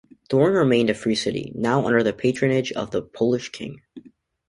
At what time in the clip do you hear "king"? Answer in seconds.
3.51-3.83